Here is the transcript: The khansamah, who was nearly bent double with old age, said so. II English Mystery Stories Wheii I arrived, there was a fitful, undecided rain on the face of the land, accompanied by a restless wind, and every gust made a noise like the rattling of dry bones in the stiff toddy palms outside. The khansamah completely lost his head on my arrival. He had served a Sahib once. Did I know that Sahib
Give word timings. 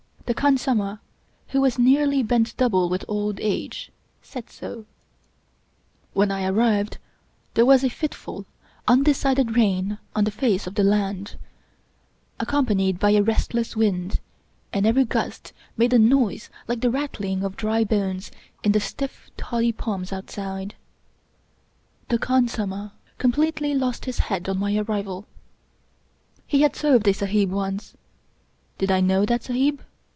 The 0.27 0.35
khansamah, 0.41 1.01
who 1.49 1.59
was 1.59 1.77
nearly 1.77 2.23
bent 2.23 2.55
double 2.55 2.87
with 2.87 3.03
old 3.09 3.41
age, 3.41 3.91
said 4.21 4.49
so. 4.49 4.85
II 4.85 4.85
English 4.85 4.87
Mystery 5.25 6.07
Stories 6.13 6.29
Wheii 6.29 6.31
I 6.31 6.45
arrived, 6.45 6.97
there 7.55 7.65
was 7.65 7.83
a 7.83 7.89
fitful, 7.89 8.45
undecided 8.87 9.57
rain 9.57 9.97
on 10.15 10.23
the 10.23 10.31
face 10.31 10.65
of 10.65 10.75
the 10.75 10.85
land, 10.85 11.35
accompanied 12.39 12.97
by 12.97 13.09
a 13.11 13.21
restless 13.21 13.75
wind, 13.75 14.21
and 14.71 14.85
every 14.87 15.03
gust 15.03 15.51
made 15.75 15.91
a 15.91 15.99
noise 15.99 16.49
like 16.65 16.79
the 16.79 16.89
rattling 16.91 17.43
of 17.43 17.57
dry 17.57 17.83
bones 17.83 18.31
in 18.63 18.71
the 18.71 18.79
stiff 18.79 19.29
toddy 19.35 19.73
palms 19.73 20.13
outside. 20.13 20.75
The 22.07 22.17
khansamah 22.17 22.93
completely 23.17 23.75
lost 23.75 24.05
his 24.05 24.19
head 24.19 24.47
on 24.47 24.57
my 24.59 24.77
arrival. 24.77 25.25
He 26.47 26.61
had 26.61 26.73
served 26.77 27.05
a 27.09 27.13
Sahib 27.13 27.51
once. 27.51 27.97
Did 28.77 28.89
I 28.91 29.01
know 29.01 29.25
that 29.25 29.43
Sahib 29.43 29.81